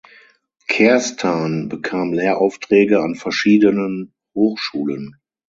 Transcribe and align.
Kerstan 0.67 1.69
bekam 1.69 2.11
Lehraufträge 2.11 3.03
an 3.03 3.13
verschiedenen 3.13 4.15
Hochschulen. 4.33 5.17